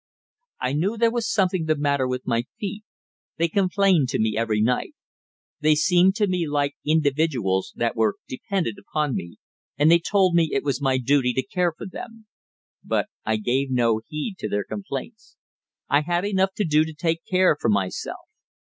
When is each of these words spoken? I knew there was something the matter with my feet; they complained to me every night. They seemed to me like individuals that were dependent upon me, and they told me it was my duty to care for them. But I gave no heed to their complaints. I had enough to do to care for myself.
I 0.59 0.73
knew 0.73 0.97
there 0.97 1.11
was 1.11 1.31
something 1.31 1.65
the 1.65 1.77
matter 1.77 2.07
with 2.07 2.25
my 2.25 2.45
feet; 2.59 2.83
they 3.37 3.47
complained 3.47 4.09
to 4.09 4.19
me 4.19 4.35
every 4.35 4.59
night. 4.59 4.95
They 5.59 5.75
seemed 5.75 6.15
to 6.15 6.25
me 6.27 6.47
like 6.47 6.73
individuals 6.83 7.71
that 7.75 7.95
were 7.95 8.15
dependent 8.27 8.79
upon 8.79 9.13
me, 9.13 9.37
and 9.77 9.91
they 9.91 9.99
told 9.99 10.33
me 10.33 10.49
it 10.53 10.63
was 10.63 10.81
my 10.81 10.97
duty 10.97 11.33
to 11.33 11.45
care 11.45 11.71
for 11.77 11.85
them. 11.85 12.25
But 12.83 13.09
I 13.25 13.35
gave 13.37 13.69
no 13.69 14.01
heed 14.07 14.37
to 14.39 14.49
their 14.49 14.63
complaints. 14.63 15.37
I 15.87 16.01
had 16.01 16.25
enough 16.25 16.53
to 16.55 16.65
do 16.65 16.83
to 16.83 17.17
care 17.29 17.55
for 17.61 17.69
myself. 17.69 18.25